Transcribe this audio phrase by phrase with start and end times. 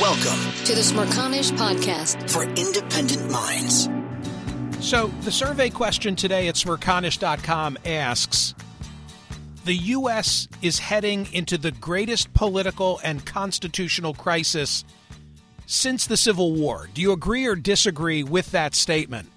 [0.00, 3.88] Welcome to the Smerconish Podcast for independent minds.
[4.84, 8.56] So, the survey question today at smerconish.com asks
[9.64, 10.48] The U.S.
[10.62, 14.84] is heading into the greatest political and constitutional crisis
[15.66, 16.88] since the Civil War.
[16.92, 19.30] Do you agree or disagree with that statement?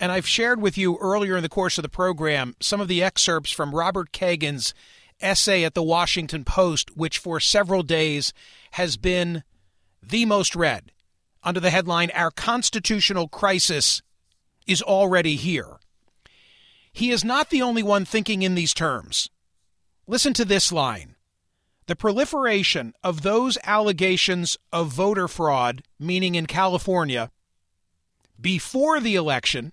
[0.00, 3.02] And I've shared with you earlier in the course of the program some of the
[3.02, 4.72] excerpts from Robert Kagan's
[5.20, 8.32] essay at the Washington Post, which for several days
[8.70, 9.42] has been
[10.02, 10.92] the most read
[11.42, 14.02] under the headline Our Constitutional Crisis
[14.66, 15.76] is Already Here.
[16.92, 19.30] He is not the only one thinking in these terms.
[20.06, 21.16] Listen to this line
[21.86, 27.30] The proliferation of those allegations of voter fraud, meaning in California,
[28.40, 29.72] before the election,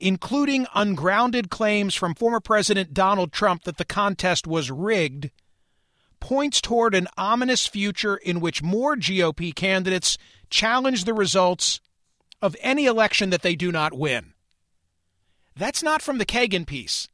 [0.00, 5.30] including ungrounded claims from former President Donald Trump that the contest was rigged
[6.20, 10.18] points toward an ominous future in which more GOP candidates
[10.50, 11.80] challenge the results
[12.40, 14.32] of any election that they do not win.
[15.56, 17.08] That's not from the Kagan piece.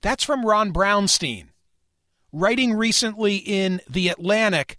[0.00, 1.48] That's from Ron Brownstein,
[2.32, 4.76] writing recently in The Atlantic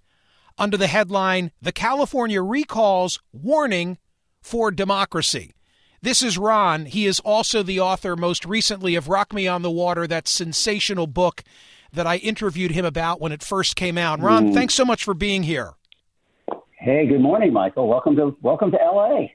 [0.58, 3.98] under the headline The California Recalls Warning
[4.42, 5.54] for Democracy.
[6.02, 6.86] This is Ron.
[6.86, 11.08] He is also the author, most recently, of Rock Me on the Water, that sensational
[11.08, 11.44] book
[11.94, 14.20] that I interviewed him about when it first came out.
[14.20, 14.54] Ron, mm.
[14.54, 15.74] thanks so much for being here.
[16.80, 17.88] Hey, good morning, Michael.
[17.88, 19.28] Welcome to welcome to LA.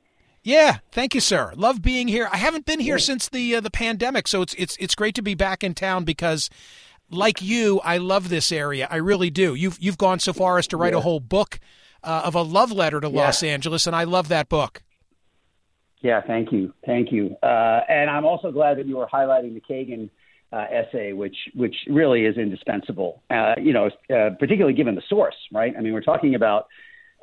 [0.42, 1.52] Yeah, thank you, sir.
[1.56, 2.28] Love being here.
[2.32, 3.04] I haven't been here yeah.
[3.04, 6.04] since the uh, the pandemic, so it's it's it's great to be back in town
[6.04, 6.48] because
[7.10, 8.88] like you, I love this area.
[8.90, 9.54] I really do.
[9.54, 10.98] You've you've gone so far as to write yeah.
[10.98, 11.58] a whole book
[12.02, 13.24] uh, of a love letter to yeah.
[13.24, 14.82] Los Angeles, and I love that book.
[16.02, 17.36] Yeah, thank you, thank you.
[17.42, 20.08] Uh, and I'm also glad that you were highlighting the Kagan
[20.52, 23.22] uh, essay, which which really is indispensable.
[23.30, 25.74] Uh, you know, uh, particularly given the source, right?
[25.76, 26.66] I mean, we're talking about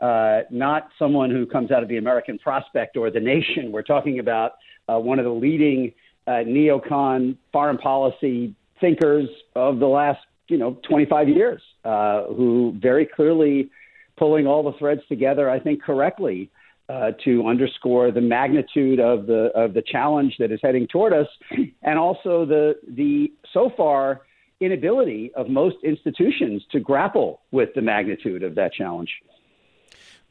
[0.01, 3.71] uh, not someone who comes out of the American Prospect or the Nation.
[3.71, 4.53] We're talking about
[4.87, 5.91] uh, one of the leading
[6.27, 13.71] uh, neocon foreign policy thinkers of the last, you know, 25 years, who very clearly
[14.17, 16.51] pulling all the threads together, I think, correctly
[16.89, 21.27] uh, to underscore the magnitude of the of the challenge that is heading toward us,
[21.83, 24.21] and also the the so far
[24.59, 29.09] inability of most institutions to grapple with the magnitude of that challenge.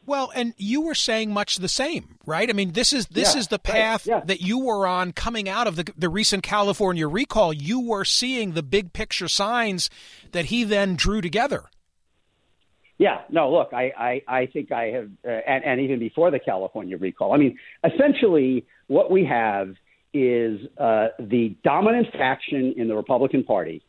[0.06, 2.48] Well, and you were saying much the same, right?
[2.48, 4.24] I mean, this is this yeah, is the path right, yeah.
[4.24, 7.52] that you were on coming out of the the recent California recall.
[7.52, 9.90] You were seeing the big picture signs
[10.30, 11.64] that he then drew together.
[12.98, 16.38] Yeah, no, look, I, I, I think I have, uh, and, and even before the
[16.38, 19.74] California recall, I mean, essentially what we have
[20.14, 23.82] is uh, the dominant faction in the Republican Party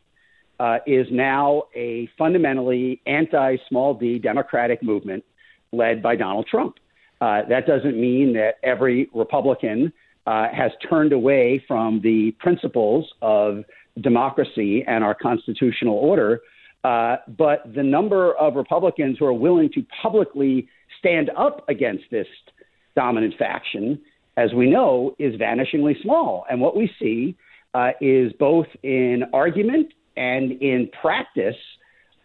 [0.60, 5.24] uh, is now a fundamentally anti small d Democratic movement
[5.72, 6.76] led by Donald Trump.
[7.22, 9.94] Uh, that doesn't mean that every Republican
[10.26, 13.64] uh, has turned away from the principles of
[14.02, 16.42] democracy and our constitutional order.
[16.84, 20.68] Uh, but the number of Republicans who are willing to publicly
[21.00, 22.28] stand up against this
[22.96, 24.00] dominant faction,
[24.38, 26.46] as we know, is vanishingly small.
[26.50, 27.36] And what we see
[27.74, 31.56] uh, is both in argument and in practice,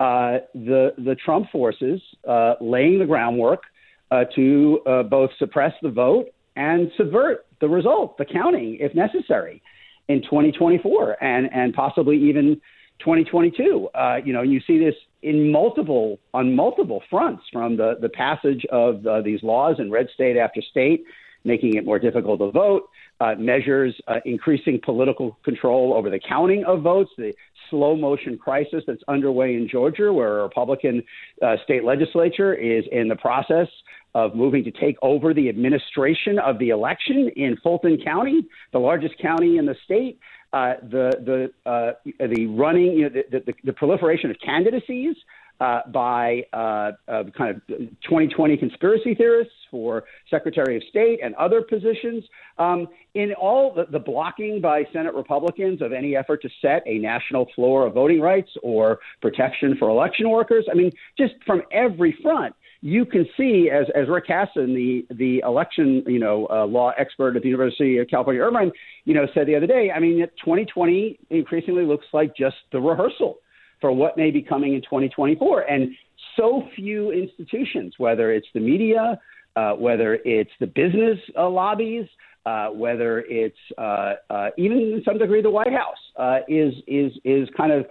[0.00, 3.62] uh, the the Trump forces uh, laying the groundwork
[4.10, 4.80] uh, to
[5.10, 6.26] both suppress the vote
[6.56, 9.62] and subvert the result, the counting, if necessary,
[10.08, 12.60] in 2024, and and possibly even
[13.02, 13.88] 2022.
[13.94, 18.64] Uh, you know, you see this in multiple on multiple fronts, from the the passage
[18.70, 21.04] of uh, these laws in red state after state,
[21.44, 22.88] making it more difficult to vote,
[23.20, 27.32] uh, measures uh, increasing political control over the counting of votes, the
[27.70, 31.02] slow motion crisis that's underway in Georgia, where a Republican
[31.40, 33.69] uh, state legislature is in the process
[34.14, 39.16] of moving to take over the administration of the election in Fulton County, the largest
[39.19, 40.19] county in the state
[40.52, 45.16] uh, the the uh, the running, you know, the, the, the proliferation of candidacies
[45.60, 46.90] uh, by uh,
[47.36, 52.25] kind of 2020 conspiracy theorists for Secretary of State and other positions.
[52.58, 56.98] Um, in all the, the, blocking by Senate Republicans of any effort to set a
[56.98, 60.64] national floor of voting rights or protection for election workers.
[60.70, 65.38] I mean, just from every front you can see, as, as Rick Hasen, the, the
[65.46, 68.73] election you know, uh, law expert at the University of California, Irvine,
[69.05, 73.38] you know, said the other day, I mean, 2020 increasingly looks like just the rehearsal
[73.81, 75.61] for what may be coming in 2024.
[75.62, 75.93] And
[76.37, 79.19] so few institutions, whether it's the media,
[79.55, 82.06] uh, whether it's the business uh, lobbies,
[82.46, 87.12] uh, whether it's uh, uh, even in some degree the White House, uh, is is
[87.25, 87.87] is kind of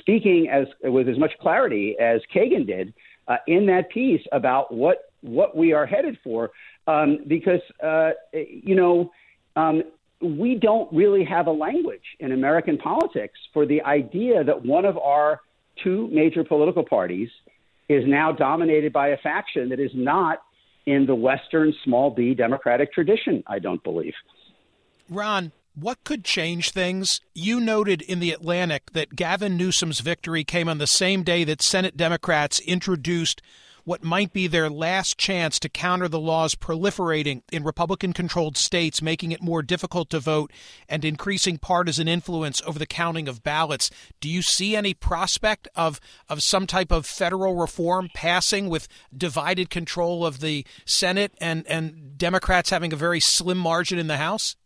[0.00, 2.92] speaking as with as much clarity as Kagan did
[3.32, 6.50] uh, in that piece about what what we are headed for,
[6.86, 9.10] um, because uh, you know
[9.56, 9.82] um,
[10.20, 14.98] we don't really have a language in American politics for the idea that one of
[14.98, 15.40] our
[15.82, 17.30] two major political parties
[17.88, 20.42] is now dominated by a faction that is not
[20.84, 23.42] in the Western small b democratic tradition.
[23.46, 24.14] I don't believe.
[25.08, 27.20] Ron, what could change things?
[27.34, 31.62] You noted in the Atlantic that Gavin Newsom's victory came on the same day that
[31.62, 33.40] Senate Democrats introduced
[33.84, 39.02] what might be their last chance to counter the laws proliferating in Republican controlled states,
[39.02, 40.52] making it more difficult to vote
[40.88, 43.90] and increasing partisan influence over the counting of ballots.
[44.20, 49.68] Do you see any prospect of, of some type of federal reform passing with divided
[49.68, 54.56] control of the Senate and, and Democrats having a very slim margin in the House?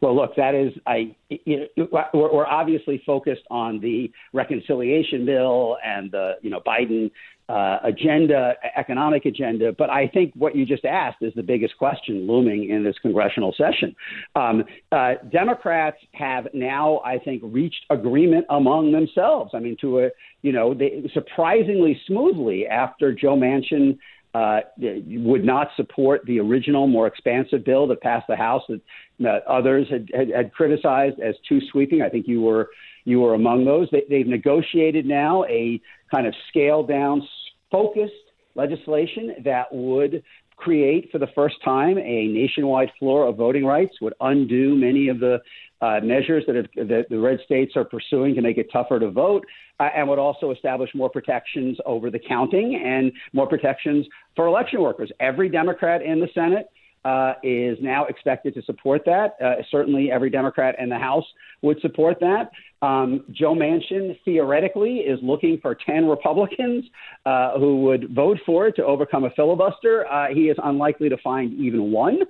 [0.00, 5.76] Well, look, that is, I, you know, we're, we're obviously focused on the reconciliation bill
[5.84, 7.10] and the, you know, Biden
[7.48, 9.72] uh, agenda, economic agenda.
[9.72, 13.54] But I think what you just asked is the biggest question looming in this congressional
[13.56, 13.96] session.
[14.36, 19.52] Um, uh, Democrats have now, I think, reached agreement among themselves.
[19.54, 20.08] I mean, to a,
[20.42, 23.98] you know, they, surprisingly smoothly after Joe Manchin
[24.34, 28.80] uh, would not support the original, more expansive bill that passed the House that,
[29.20, 32.02] that others had, had, had, criticized as too sweeping.
[32.02, 32.68] I think you were
[33.04, 33.88] you were among those.
[33.90, 35.80] They, they've negotiated now a
[36.10, 37.26] kind of scaled down,
[37.70, 38.12] focused
[38.54, 40.22] legislation that would
[40.56, 45.20] create for the first time a nationwide floor of voting rights, would undo many of
[45.20, 45.40] the
[45.80, 49.10] uh, measures that, have, that, the red states are pursuing to make it tougher to
[49.10, 49.44] vote,
[49.80, 54.80] uh, and would also establish more protections over the counting and more protections for election
[54.80, 55.10] workers.
[55.20, 56.68] Every Democrat in the Senate
[57.04, 59.36] uh, is now expected to support that.
[59.42, 61.24] Uh, certainly, every Democrat in the House
[61.62, 62.50] would support that.
[62.82, 66.84] Um, Joe Manchin theoretically is looking for 10 Republicans
[67.24, 70.06] uh, who would vote for it to overcome a filibuster.
[70.06, 72.20] Uh, he is unlikely to find even one.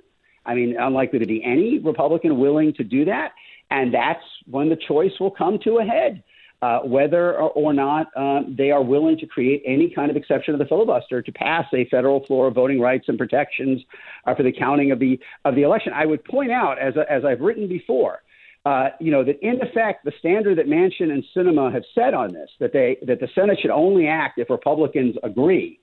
[0.49, 3.33] I mean, unlikely to be any Republican willing to do that.
[3.69, 6.23] And that's when the choice will come to a head.
[6.61, 10.57] Uh, whether or, not uh, they are willing to create any kind of exception to
[10.57, 13.81] the filibuster to pass a federal floor of voting rights and protections
[14.27, 15.93] uh, for the counting of the of the election.
[15.95, 18.23] I would point out, as as I've written before,
[18.65, 22.33] uh, you know that in effect the standard that Manchin and Sinema have set on
[22.33, 25.79] this that they that the Senate should only act if Republicans agree.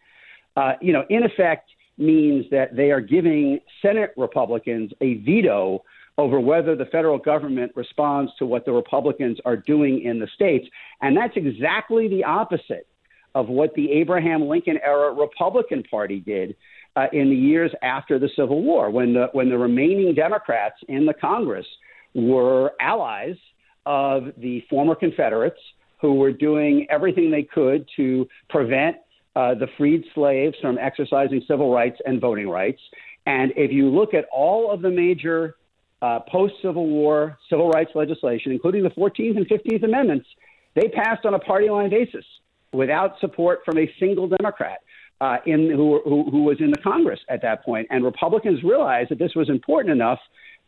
[0.58, 5.82] Uh, you know, in effect means that they are giving Senate Republicans a veto
[6.18, 10.66] over whether the federal government responds to what the Republicans are doing in the states.
[11.02, 12.86] And that's exactly the opposite
[13.34, 16.56] of what the Abraham Lincoln era Republican Party did
[16.96, 21.04] uh, in the years after the Civil War, when the, when the remaining Democrats in
[21.04, 21.66] the Congress
[22.14, 23.36] were allies
[23.84, 25.60] of the former Confederates
[26.00, 28.96] who were doing everything they could to prevent
[29.36, 32.80] uh, the freed slaves from exercising civil rights and voting rights.
[33.26, 35.56] And if you look at all of the major
[36.00, 40.26] uh, post Civil War civil rights legislation, including the 14th and 15th Amendments,
[40.74, 42.24] they passed on a party line basis
[42.72, 44.78] without support from a single Democrat.
[45.18, 49.08] Uh, in who, who, who was in the Congress at that point, and Republicans realized
[49.08, 50.18] that this was important enough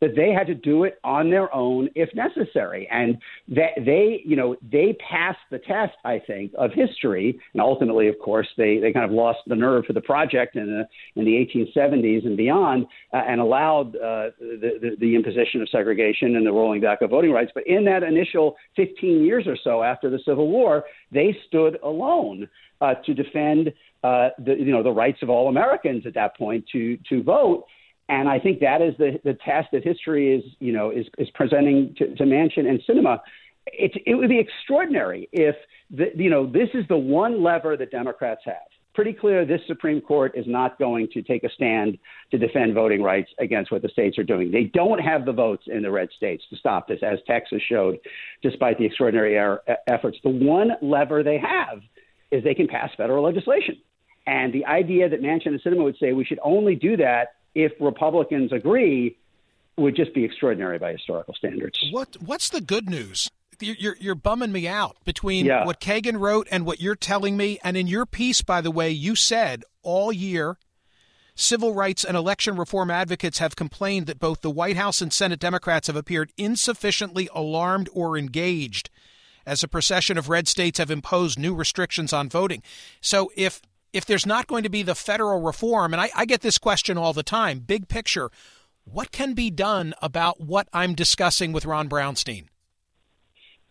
[0.00, 2.88] that they had to do it on their own if necessary.
[2.90, 3.18] And
[3.48, 7.38] that they, you know, they passed the test, I think, of history.
[7.52, 10.66] And ultimately, of course, they, they kind of lost the nerve for the project in
[10.66, 15.68] the, in the 1870s and beyond uh, and allowed uh, the, the, the imposition of
[15.68, 17.50] segregation and the rolling back of voting rights.
[17.54, 22.48] But in that initial 15 years or so after the Civil War, they stood alone
[22.80, 23.72] uh, to defend
[24.04, 27.64] uh, the you know the rights of all Americans at that point to to vote.
[28.08, 31.28] And I think that is the, the test that history is, you know, is, is
[31.34, 33.20] presenting to, to Manchin and Sinema.
[33.66, 35.54] It, it would be extraordinary if,
[35.90, 38.56] the, you know, this is the one lever that Democrats have.
[38.94, 41.98] Pretty clear this Supreme Court is not going to take a stand
[42.30, 44.50] to defend voting rights against what the states are doing.
[44.50, 47.98] They don't have the votes in the red states to stop this, as Texas showed,
[48.42, 50.18] despite the extraordinary er- efforts.
[50.24, 51.80] The one lever they have
[52.30, 53.76] is they can pass federal legislation.
[54.26, 57.72] And the idea that Manchin and Sinema would say we should only do that if
[57.80, 59.16] Republicans agree,
[59.76, 61.78] would just be extraordinary by historical standards.
[61.90, 63.28] What What's the good news?
[63.60, 65.64] You're, you're bumming me out between yeah.
[65.66, 67.58] what Kagan wrote and what you're telling me.
[67.64, 70.58] And in your piece, by the way, you said all year
[71.34, 75.40] civil rights and election reform advocates have complained that both the White House and Senate
[75.40, 78.90] Democrats have appeared insufficiently alarmed or engaged
[79.48, 82.62] as a procession of red states have imposed new restrictions on voting.
[83.00, 86.40] So if if there's not going to be the federal reform, and I, I get
[86.40, 88.30] this question all the time, big picture,
[88.84, 92.46] what can be done about what I'm discussing with Ron Brownstein?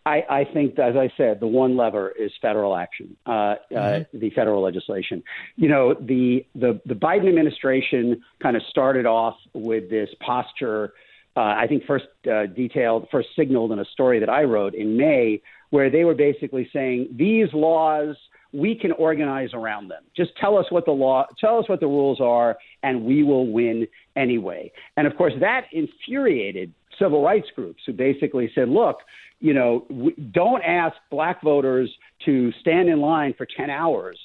[0.05, 4.01] I, I think, as I said, the one lever is federal action, uh, uh mm-hmm.
[4.01, 5.21] uh, the federal legislation.
[5.57, 10.93] You know, the, the, the Biden administration kind of started off with this posture.
[11.35, 14.95] Uh, I think first uh, detailed, first signaled in a story that I wrote in
[14.95, 18.15] May, where they were basically saying these laws
[18.57, 20.01] we can organize around them.
[20.15, 23.45] Just tell us what the law, tell us what the rules are, and we will
[23.45, 24.71] win anyway.
[24.97, 28.97] And of course, that infuriated civil rights groups who basically said, look,
[29.39, 29.85] you know,
[30.31, 31.87] don't ask black voters
[32.25, 34.17] to stand in line for 10 hours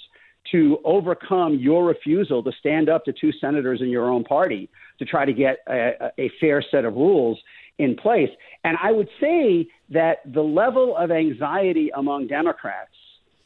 [0.51, 5.05] to overcome your refusal to stand up to two senators in your own party to
[5.05, 7.39] try to get a, a fair set of rules
[7.79, 8.31] in place.
[8.65, 12.93] And I would say that the level of anxiety among Democrats,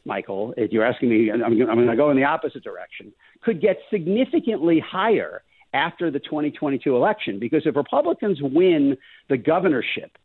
[0.07, 3.61] Michael, if you're asking me, I'm, I'm going to go in the opposite direction, could
[3.61, 5.43] get significantly higher
[5.75, 8.97] after the 2022 election because if Republicans win
[9.29, 10.17] the governorship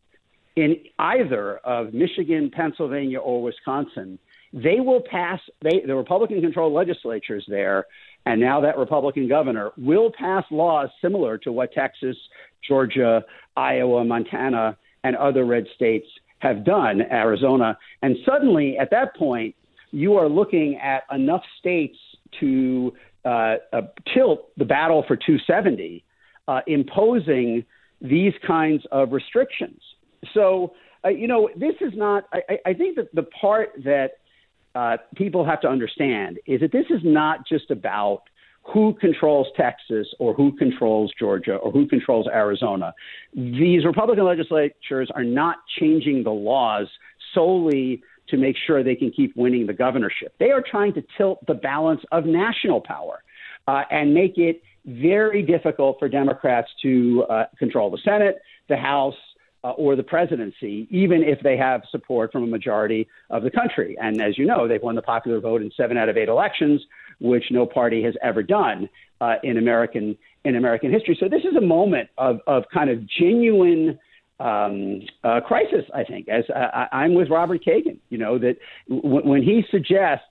[0.55, 4.19] in either of Michigan, Pennsylvania, or Wisconsin,
[4.53, 7.85] they will pass, they, the Republican controlled legislatures there,
[8.25, 12.17] and now that Republican governor will pass laws similar to what Texas,
[12.67, 13.23] Georgia,
[13.55, 16.07] Iowa, Montana, and other red states
[16.39, 17.77] have done, Arizona.
[18.01, 19.55] And suddenly, at that point,
[19.91, 21.97] you are looking at enough states
[22.39, 22.93] to
[23.25, 23.81] uh, uh,
[24.13, 26.03] tilt the battle for 270,
[26.47, 27.63] uh, imposing
[28.01, 29.79] these kinds of restrictions.
[30.33, 30.73] So,
[31.05, 34.11] uh, you know, this is not, I, I think that the part that
[34.73, 38.23] uh, people have to understand is that this is not just about
[38.63, 42.93] who controls Texas or who controls Georgia or who controls Arizona.
[43.33, 46.87] These Republican legislatures are not changing the laws
[47.33, 50.33] solely to make sure they can keep winning the governorship.
[50.39, 53.23] They are trying to tilt the balance of national power
[53.67, 59.15] uh, and make it very difficult for Democrats to uh, control the Senate, the House,
[59.63, 63.95] uh, or the presidency, even if they have support from a majority of the country.
[64.01, 66.81] And as you know, they've won the popular vote in seven out of eight elections,
[67.19, 71.15] which no party has ever done uh, in American in American history.
[71.19, 73.99] So this is a moment of of kind of genuine.
[74.41, 78.57] Um, uh, crisis, I think, as uh, I'm with Robert Kagan, you know, that
[78.89, 80.25] w- when he suggests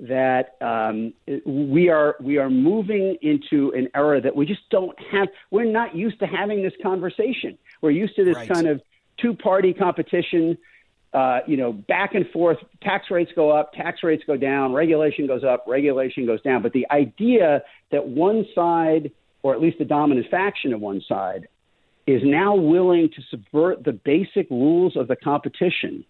[0.00, 1.12] that um,
[1.46, 5.28] we are we are moving into an era that we just don't have.
[5.52, 7.56] We're not used to having this conversation.
[7.80, 8.48] We're used to this right.
[8.48, 8.82] kind of
[9.18, 10.58] two party competition.
[11.14, 12.56] Uh, you know, back and forth.
[12.80, 16.62] Tax rates go up, tax rates go down, regulation goes up, regulation goes down.
[16.62, 21.48] But the idea that one side, or at least the dominant faction of one side,
[22.06, 26.04] is now willing to subvert the basic rules of the competition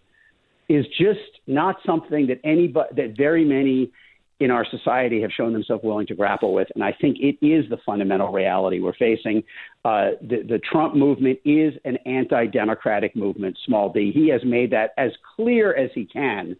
[0.69, 3.91] is just not something that anybody that very many
[4.39, 6.67] in our society have shown themselves willing to grapple with.
[6.75, 9.43] And I think it is the fundamental reality we're facing.
[9.85, 14.11] Uh, the, the Trump movement is an anti democratic movement, small d.
[14.13, 16.55] He has made that as clear as he can.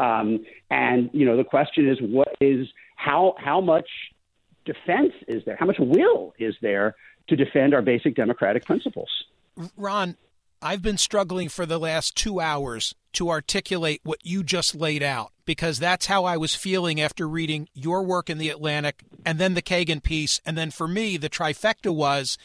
[0.00, 2.66] Um, and, you know, the question is what is
[2.96, 3.88] how, how much
[4.64, 5.56] defense is there?
[5.58, 6.96] How much will is there
[7.28, 9.08] to defend our basic democratic principles?
[9.76, 10.16] Ron,
[10.60, 15.32] I've been struggling for the last two hours to articulate what you just laid out
[15.44, 19.54] because that's how I was feeling after reading your work in the Atlantic and then
[19.54, 20.40] the Kagan piece.
[20.44, 22.38] And then for me, the trifecta was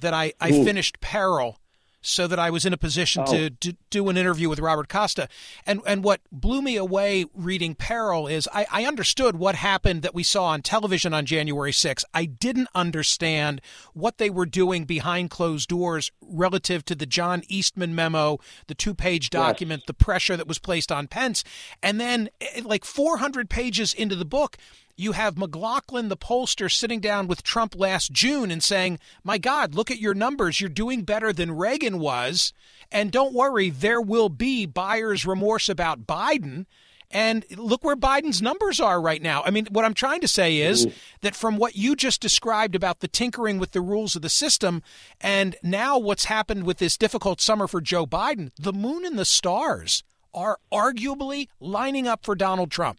[0.00, 0.64] that I, I mm.
[0.64, 1.58] finished Peril
[2.00, 3.32] so that I was in a position oh.
[3.32, 5.28] to, to, do an interview with Robert Costa.
[5.64, 10.14] And and what blew me away reading Peril is I, I understood what happened that
[10.14, 12.04] we saw on television on January 6th.
[12.12, 13.62] I didn't understand
[13.94, 18.94] what they were doing behind closed doors relative to the John Eastman memo, the two
[18.94, 19.86] page document, yes.
[19.86, 21.44] the pressure that was placed on Pence.
[21.82, 24.58] And then, eh, like 400 pages into the book,
[24.98, 29.74] you have McLaughlin, the pollster, sitting down with Trump last June and saying, My God,
[29.74, 30.60] look at your numbers.
[30.60, 32.52] You're doing better than Reagan was.
[32.90, 36.66] And don't worry, there will be buyer's remorse about Biden.
[37.10, 39.42] And look where Biden's numbers are right now.
[39.46, 40.96] I mean, what I'm trying to say is mm-hmm.
[41.22, 44.82] that from what you just described about the tinkering with the rules of the system,
[45.20, 49.24] and now what's happened with this difficult summer for Joe Biden, the moon and the
[49.24, 50.02] stars
[50.34, 52.98] are arguably lining up for Donald Trump.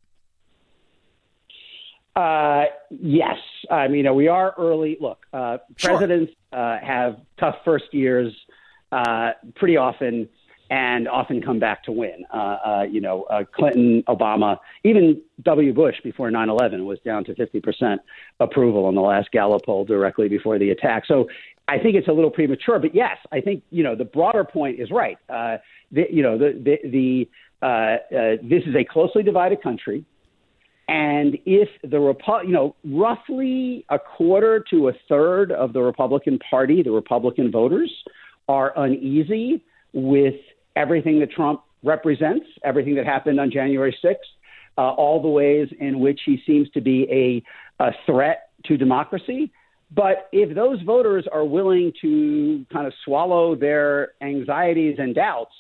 [2.19, 3.37] Uh, yes,
[3.71, 4.97] I mean, you know, we are early.
[4.99, 8.33] Look, uh, presidents uh, have tough first years
[8.91, 10.27] uh, pretty often,
[10.69, 12.25] and often come back to win.
[12.33, 15.73] Uh, uh, you know, uh, Clinton, Obama, even W.
[15.73, 17.99] Bush before 9/11 was down to 50%
[18.41, 21.05] approval in the last Gallup poll directly before the attack.
[21.05, 21.29] So
[21.69, 24.77] I think it's a little premature, but yes, I think you know the broader point
[24.77, 25.17] is right.
[25.29, 25.59] Uh,
[25.93, 26.51] the, you know, the
[26.83, 27.29] the, the
[27.65, 30.03] uh, uh, this is a closely divided country.
[30.89, 36.39] And if the Repu- you know, roughly a quarter to a third of the Republican
[36.39, 37.93] Party, the Republican voters,
[38.47, 40.33] are uneasy with
[40.75, 44.15] everything that Trump represents everything that happened on January 6th,
[44.79, 47.07] uh, all the ways in which he seems to be
[47.79, 49.51] a, a threat to democracy.
[49.91, 55.53] But if those voters are willing to kind of swallow their anxieties and doubts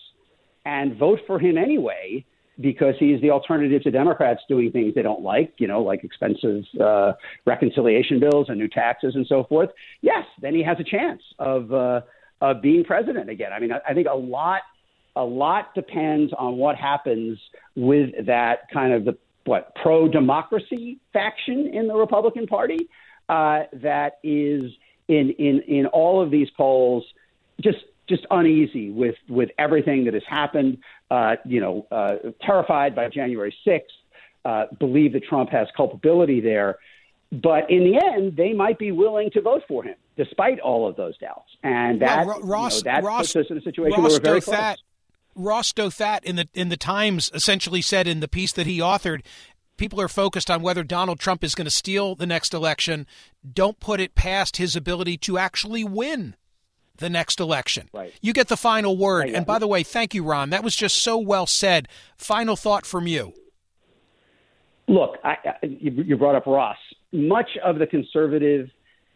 [0.65, 2.25] and vote for him anyway,
[2.59, 6.63] because he's the alternative to Democrats doing things they don't like, you know, like expensive
[6.79, 7.13] uh,
[7.45, 9.69] reconciliation bills and new taxes and so forth,
[10.01, 12.01] yes, then he has a chance of uh,
[12.41, 13.51] of being president again.
[13.53, 14.61] I mean, I, I think a lot
[15.15, 17.39] a lot depends on what happens
[17.75, 22.89] with that kind of the what pro democracy faction in the Republican Party
[23.29, 24.71] uh, that is
[25.07, 27.05] in in in all of these polls
[27.61, 30.79] just just uneasy with with everything that has happened.
[31.11, 33.81] Uh, you know, uh, terrified by January 6th.
[34.45, 36.77] Uh, believe that Trump has culpability there.
[37.31, 40.95] But in the end, they might be willing to vote for him, despite all of
[40.95, 41.49] those doubts.
[41.61, 44.19] And that, well, Ross, you know, that Ross, puts us in a situation Ross where
[44.19, 44.77] we're very close.
[45.35, 49.21] Ross Douthat in the in the Times essentially said in the piece that he authored,
[49.77, 53.07] people are focused on whether Donald Trump is going to steal the next election.
[53.53, 56.35] Don't put it past his ability to actually win
[56.99, 57.89] the next election.
[57.93, 58.13] Right.
[58.21, 59.25] You get the final word.
[59.25, 59.35] Right.
[59.35, 60.49] And by the way, thank you, Ron.
[60.51, 61.87] That was just so well said.
[62.17, 63.33] Final thought from you.
[64.87, 66.77] Look, I, I, you brought up Ross.
[67.11, 68.69] Much of the conservative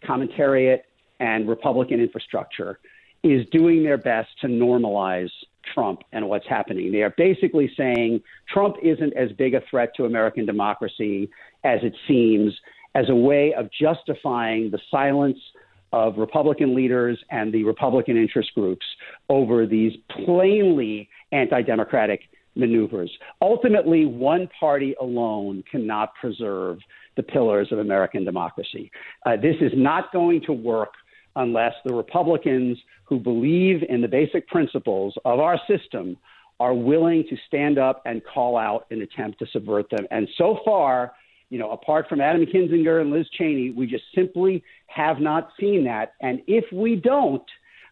[0.08, 0.82] commentariat
[1.20, 2.80] and Republican infrastructure
[3.24, 5.30] is doing their best to normalize
[5.74, 6.92] Trump and what's happening.
[6.92, 8.22] They are basically saying
[8.52, 11.30] Trump isn't as big a threat to American democracy
[11.64, 12.54] as it seems,
[12.96, 15.38] as a way of justifying the silence
[15.94, 18.86] of Republican leaders and the Republican interest groups
[19.30, 19.94] over these
[20.26, 22.22] plainly anti democratic
[22.56, 23.12] maneuvers.
[23.42, 26.80] Ultimately, one party alone cannot preserve
[27.16, 28.92] the pillars of American democracy.
[29.26, 30.94] Uh, this is not going to work
[31.36, 36.18] unless the Republicans who believe in the basic principles of our system
[36.60, 40.08] are willing to stand up and call out an attempt to subvert them.
[40.12, 41.14] And so far,
[41.54, 45.84] you know, apart from Adam Kinzinger and Liz Cheney, we just simply have not seen
[45.84, 46.14] that.
[46.20, 47.44] And if we don't,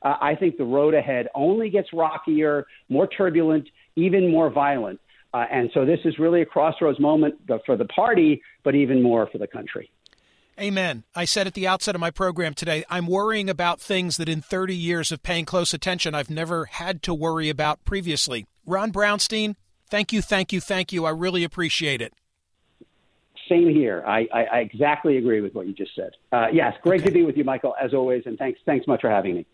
[0.02, 5.00] uh, I think the road ahead only gets rockier, more turbulent, even more violent.
[5.32, 7.36] Uh, and so this is really a crossroads moment
[7.68, 9.92] for the party, but even more for the country.
[10.60, 11.04] Amen.
[11.14, 14.42] I said at the outset of my program today, I'm worrying about things that in
[14.42, 18.48] 30 years of paying close attention, I've never had to worry about previously.
[18.66, 19.56] Ron Brownstein,
[19.88, 21.06] thank you, thank you, thank you.
[21.06, 22.12] I really appreciate it.
[23.52, 24.02] Same here.
[24.08, 26.12] I, I, I exactly agree with what you just said.
[26.32, 27.10] Uh, yes, great Okay.
[27.10, 29.46] to be with you, Michael, as always, and thanks thanks much for having me.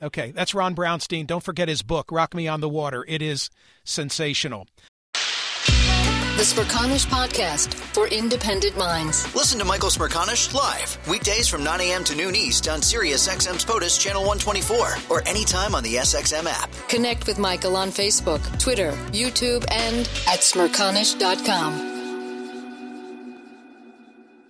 [0.00, 1.26] Okay, that's Ron Brownstein.
[1.26, 3.04] Don't forget his book, Rock Me on the Water.
[3.08, 3.50] It is
[3.82, 4.66] sensational.
[5.14, 9.32] The Smerconish Podcast for independent minds.
[9.34, 12.04] Listen to Michael Smerconish live weekdays from 9 a.m.
[12.04, 16.70] to noon East on Sirius XM's POTUS Channel 124 or anytime on the SXM app.
[16.88, 21.91] Connect with Michael on Facebook, Twitter, YouTube, and at smerconish.com.